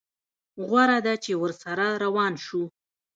[0.67, 2.63] غوره ده چې ورسره روان شو.